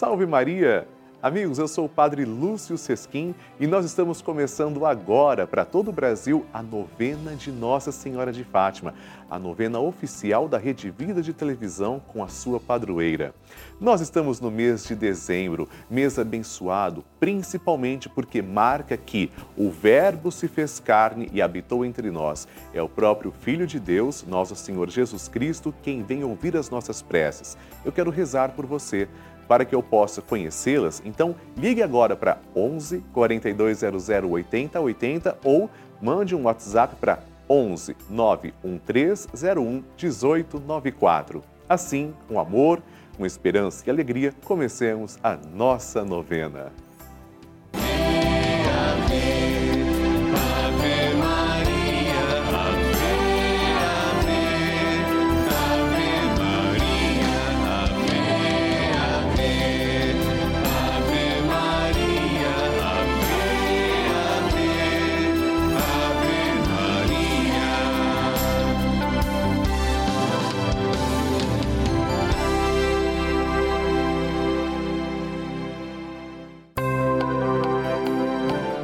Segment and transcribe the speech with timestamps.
[0.00, 0.88] Salve Maria!
[1.22, 5.92] Amigos, eu sou o Padre Lúcio Sesquim e nós estamos começando agora para todo o
[5.92, 8.94] Brasil a novena de Nossa Senhora de Fátima,
[9.28, 13.34] a novena oficial da Rede Vida de Televisão com a sua padroeira.
[13.78, 20.48] Nós estamos no mês de dezembro, mês abençoado, principalmente porque marca que o Verbo se
[20.48, 22.48] fez carne e habitou entre nós.
[22.72, 27.02] É o próprio Filho de Deus, nosso Senhor Jesus Cristo, quem vem ouvir as nossas
[27.02, 27.58] preces.
[27.84, 29.06] Eu quero rezar por você
[29.50, 35.68] para que eu possa conhecê-las, então ligue agora para 11 4200 80 80 ou
[36.00, 41.42] mande um WhatsApp para 11 91301 1894.
[41.68, 42.80] Assim, com amor,
[43.16, 46.70] com esperança e alegria, comecemos a nossa novena.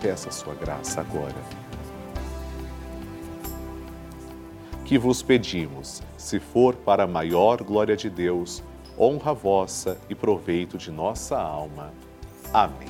[0.00, 1.34] Peça sua graça agora.
[4.84, 8.62] Que vos pedimos, se for para a maior glória de Deus,
[8.98, 11.92] honra vossa e proveito de nossa alma.
[12.52, 12.88] Amém.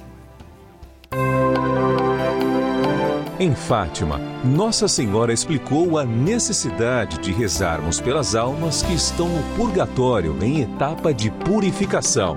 [3.40, 10.36] Em Fátima, Nossa Senhora explicou a necessidade de rezarmos pelas almas que estão no purgatório
[10.42, 12.36] em etapa de purificação.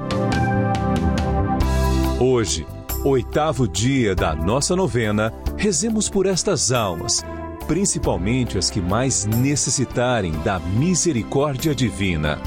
[2.19, 2.67] Hoje,
[3.03, 7.25] oitavo dia da nossa novena, rezemos por estas almas,
[7.67, 12.37] principalmente as que mais necessitarem da misericórdia divina.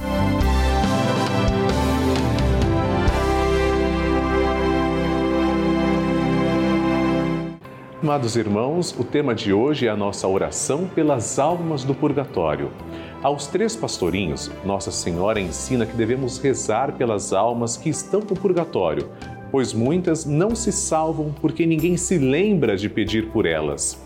[8.01, 12.71] Amados irmãos, o tema de hoje é a nossa oração pelas almas do purgatório.
[13.23, 19.09] Aos três pastorinhos, Nossa Senhora ensina que devemos rezar pelas almas que estão no purgatório,
[19.55, 24.05] pois muitas não se salvam porque ninguém se lembra de pedir por elas.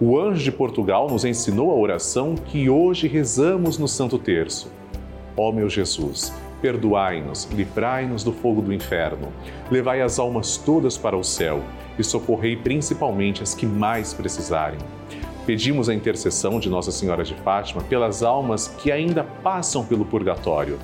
[0.00, 4.72] O anjo de Portugal nos ensinou a oração que hoje rezamos no Santo Terço.
[5.36, 9.28] Ó meu Jesus, perdoai-nos, livrai-nos do fogo do inferno,
[9.70, 11.62] levai as almas todas para o céu
[11.96, 14.80] e socorrei principalmente as que mais precisarem.
[15.46, 20.76] Pedimos a intercessão de Nossa Senhora de Fátima pelas almas que ainda passam pelo purgatório.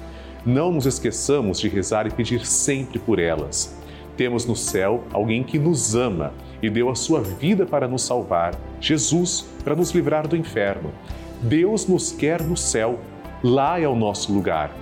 [0.46, 3.82] Não nos esqueçamos de rezar e pedir sempre por elas.
[4.16, 6.32] Temos no céu alguém que nos ama
[6.62, 10.90] e deu a sua vida para nos salvar, Jesus, para nos livrar do inferno.
[11.42, 12.98] Deus nos quer no céu,
[13.42, 14.74] lá é o nosso lugar.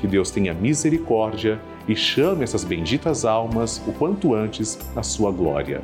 [0.00, 5.82] Que Deus tenha misericórdia e chame essas benditas almas o quanto antes na sua glória.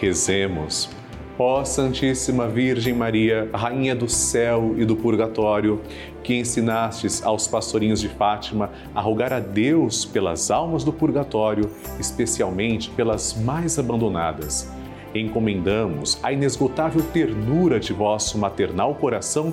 [0.00, 0.88] Rezemos.
[1.36, 5.80] Ó Santíssima Virgem Maria, Rainha do céu e do purgatório,
[6.22, 12.88] que ensinastes aos pastorinhos de Fátima a rogar a Deus pelas almas do purgatório, especialmente
[12.90, 14.70] pelas mais abandonadas.
[15.12, 19.52] Encomendamos à inesgotável ternura de vosso maternal coração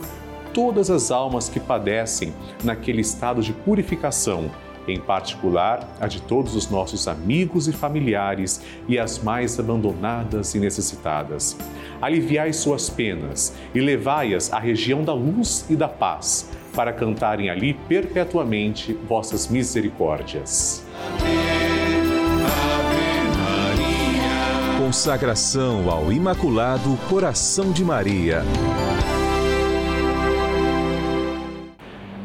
[0.54, 2.31] todas as almas que padecem
[2.63, 4.51] naquele estado de purificação
[4.92, 10.60] em particular a de todos os nossos amigos e familiares e as mais abandonadas e
[10.60, 11.58] necessitadas.
[12.02, 17.74] Aliviai suas penas e levai-as à região da luz e da paz, para cantarem ali
[17.74, 20.86] perpetuamente vossas misericórdias.
[24.78, 28.44] Consagração ao Imaculado Coração de Maria.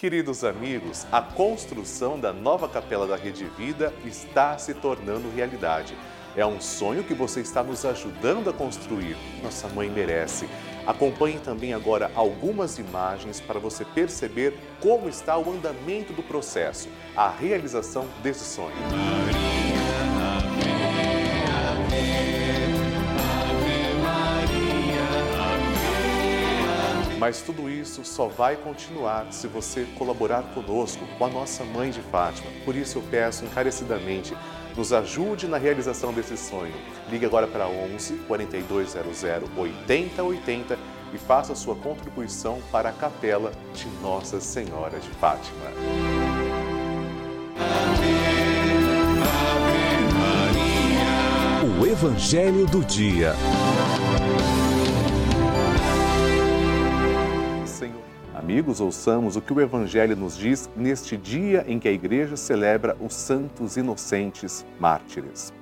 [0.00, 5.94] Queridos amigos, a construção da nova capela da Rede Vida está se tornando realidade.
[6.34, 9.14] É um sonho que você está nos ajudando a construir.
[9.42, 10.48] Nossa mãe merece.
[10.86, 17.28] Acompanhe também agora algumas imagens para você perceber como está o andamento do processo, a
[17.28, 18.76] realização desse sonho.
[27.20, 32.00] Mas tudo isso só vai continuar se você colaborar conosco, com a nossa mãe de
[32.00, 32.50] Fátima.
[32.64, 34.34] Por isso eu peço encarecidamente,
[34.74, 36.72] nos ajude na realização desse sonho.
[37.10, 39.22] Ligue agora para 11 4200
[39.54, 40.78] 8080
[41.12, 45.66] e faça sua contribuição para a capela de Nossa Senhora de Fátima.
[51.78, 53.34] O Evangelho do Dia.
[58.50, 62.96] Amigos, ouçamos o que o Evangelho nos diz neste dia em que a Igreja celebra
[63.00, 65.52] os santos inocentes mártires.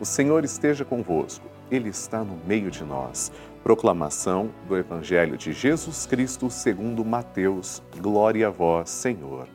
[0.00, 3.32] O Senhor esteja convosco, Ele está no meio de nós.
[3.64, 7.82] Proclamação do Evangelho de Jesus Cristo segundo Mateus.
[7.98, 9.48] Glória a vós, Senhor.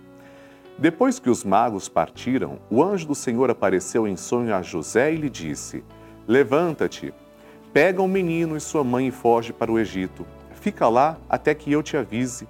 [0.77, 5.15] Depois que os magos partiram, o anjo do Senhor apareceu em sonho a José e
[5.15, 5.81] lhe disse:
[6.27, 7.13] Levanta-te,
[7.71, 10.27] pega o um menino e sua mãe e foge para o Egito.
[10.55, 12.50] Fica lá até que eu te avise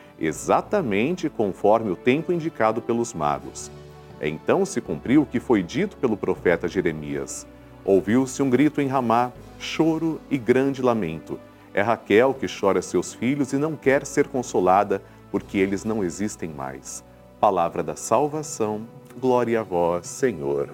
[0.21, 3.71] exatamente conforme o tempo indicado pelos magos.
[4.21, 7.47] Então se cumpriu o que foi dito pelo profeta Jeremias.
[7.83, 11.39] Ouviu-se um grito em Ramá, choro e grande lamento.
[11.73, 15.01] É Raquel que chora seus filhos e não quer ser consolada,
[15.31, 17.03] porque eles não existem mais.
[17.39, 18.81] Palavra da salvação,
[19.19, 20.69] glória a vós, Senhor.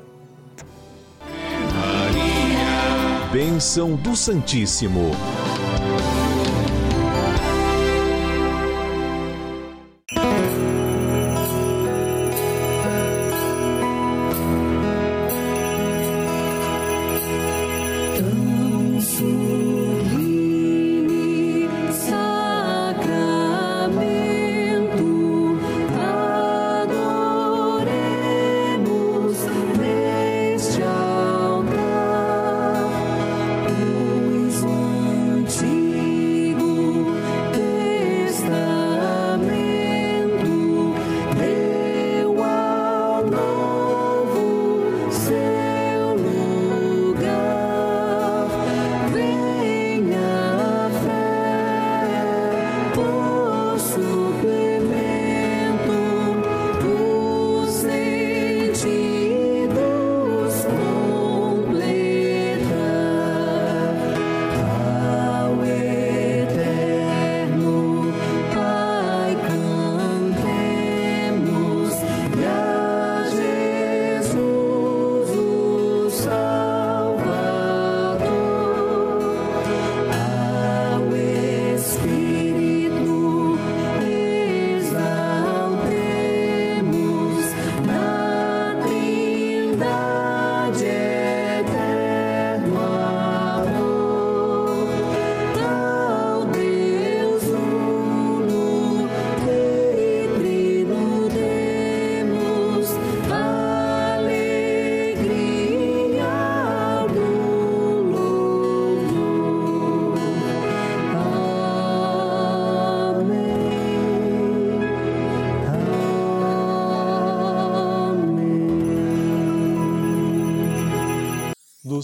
[1.73, 3.31] Maria.
[3.31, 5.11] Bênção do Santíssimo.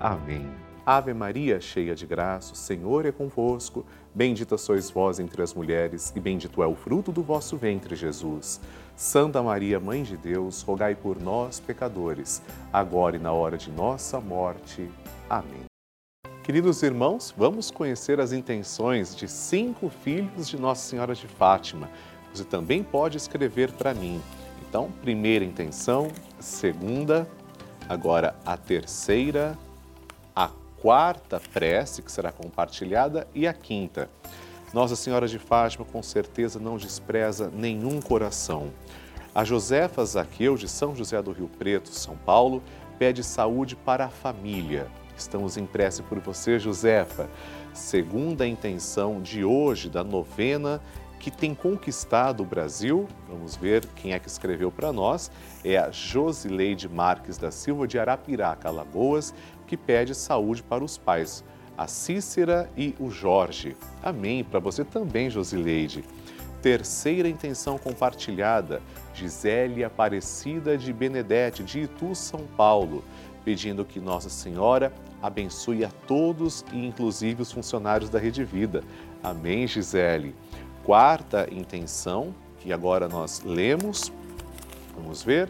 [0.00, 0.46] Amém.
[0.86, 3.84] Ave Maria, cheia de graça, o Senhor é convosco.
[4.14, 8.60] Bendita sois vós entre as mulheres, e bendito é o fruto do vosso ventre, Jesus.
[8.94, 12.40] Santa Maria, Mãe de Deus, rogai por nós, pecadores,
[12.72, 14.88] agora e na hora de nossa morte.
[15.28, 15.64] Amém.
[16.44, 21.90] Queridos irmãos, vamos conhecer as intenções de cinco filhos de Nossa Senhora de Fátima.
[22.32, 24.22] Você também pode escrever para mim.
[24.68, 26.06] Então, primeira intenção,
[26.38, 27.28] segunda,
[27.88, 29.58] agora a terceira
[30.80, 34.08] quarta prece que será compartilhada e a quinta.
[34.72, 38.70] Nossa Senhora de Fátima com certeza não despreza nenhum coração.
[39.34, 42.62] A Josefa Zaqueu de São José do Rio Preto, São Paulo,
[42.98, 44.86] pede saúde para a família.
[45.16, 47.28] Estamos em prece por você, Josefa.
[47.72, 50.80] Segunda intenção de hoje da novena
[51.18, 55.30] que tem conquistado o Brasil, vamos ver quem é que escreveu para nós,
[55.64, 59.34] é a Josileide Marques da Silva de Arapiraca, Alagoas,
[59.66, 61.44] que pede saúde para os pais,
[61.76, 63.76] a Cícera e o Jorge.
[64.02, 64.42] Amém.
[64.42, 66.04] Para você também, Josileide.
[66.62, 68.80] Terceira intenção compartilhada,
[69.14, 73.04] Gisele Aparecida de Benedete, de Itu, São Paulo,
[73.44, 78.82] pedindo que Nossa Senhora abençoe a todos e inclusive os funcionários da Rede Vida.
[79.22, 80.34] Amém, Gisele.
[80.82, 84.12] Quarta intenção, que agora nós lemos.
[84.96, 85.48] Vamos ver.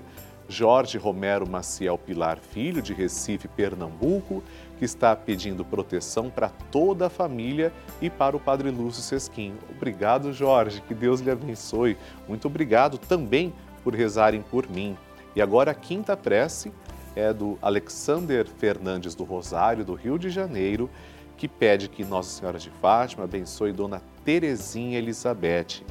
[0.49, 4.43] Jorge Romero Maciel Pilar Filho, de Recife, Pernambuco,
[4.79, 9.55] que está pedindo proteção para toda a família e para o Padre Lúcio Sesquim.
[9.71, 11.97] Obrigado, Jorge, que Deus lhe abençoe.
[12.29, 14.97] Muito obrigado também por rezarem por mim.
[15.35, 16.73] E agora a quinta prece
[17.15, 20.89] é do Alexander Fernandes do Rosário, do Rio de Janeiro,
[21.37, 25.83] que pede que Nossa Senhora de Fátima abençoe Dona Terezinha Elizabeth.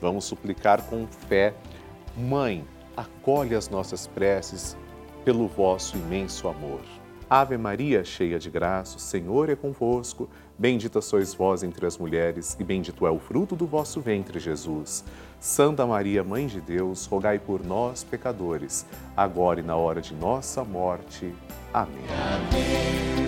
[0.00, 1.54] Vamos suplicar com fé.
[2.16, 2.64] Mãe,
[2.98, 4.76] acolhe as nossas preces
[5.24, 6.80] pelo vosso imenso amor.
[7.30, 10.28] Ave Maria, cheia de graça, o Senhor é convosco.
[10.58, 15.04] Bendita sois vós entre as mulheres, e bendito é o fruto do vosso ventre, Jesus.
[15.38, 20.64] Santa Maria, Mãe de Deus, rogai por nós, pecadores, agora e na hora de nossa
[20.64, 21.32] morte.
[21.72, 22.04] Amém.
[22.10, 23.27] Ave,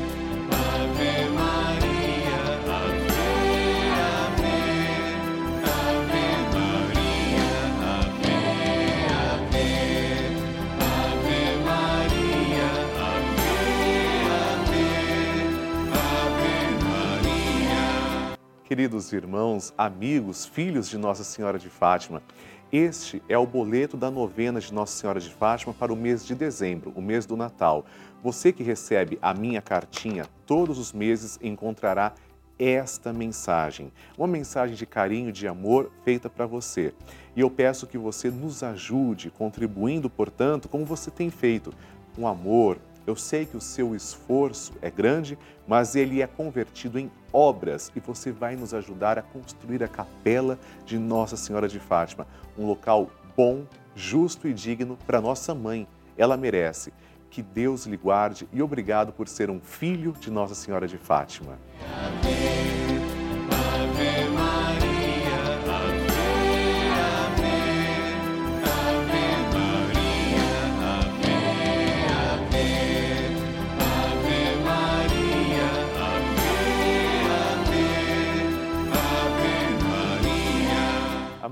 [18.70, 22.22] Queridos irmãos, amigos, filhos de Nossa Senhora de Fátima,
[22.70, 26.36] este é o boleto da novena de Nossa Senhora de Fátima para o mês de
[26.36, 27.84] dezembro, o mês do Natal.
[28.22, 32.14] Você que recebe a minha cartinha todos os meses encontrará
[32.60, 36.94] esta mensagem, uma mensagem de carinho, de amor feita para você.
[37.34, 41.74] E eu peço que você nos ajude, contribuindo, portanto, como você tem feito,
[42.14, 47.10] com amor, eu sei que o seu esforço é grande, mas ele é convertido em
[47.32, 52.26] obras e você vai nos ajudar a construir a capela de Nossa Senhora de Fátima,
[52.58, 53.64] um local bom,
[53.94, 55.86] justo e digno para nossa mãe.
[56.16, 56.92] Ela merece.
[57.30, 61.56] Que Deus lhe guarde e obrigado por ser um filho de Nossa Senhora de Fátima.
[61.96, 62.59] Amém.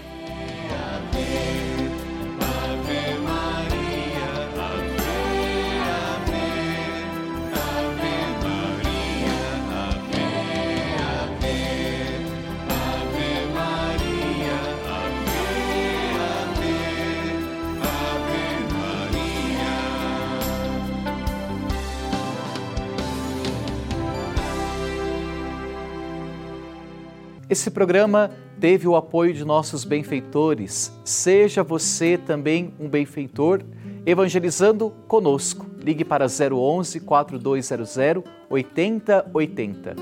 [27.51, 30.97] Esse programa teve o apoio de nossos benfeitores.
[31.03, 33.61] Seja você também um benfeitor
[34.05, 35.65] evangelizando conosco.
[35.77, 37.97] Ligue para 011 4200
[38.49, 39.95] 8080.